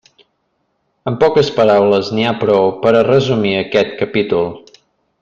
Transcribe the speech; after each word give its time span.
Amb 1.11 1.19
poques 1.23 1.51
paraules 1.59 2.09
n'hi 2.19 2.25
ha 2.29 2.33
prou 2.45 2.71
per 2.87 2.95
a 3.01 3.05
resumir 3.11 3.53
aquest 3.59 3.93
capítol. 4.01 4.53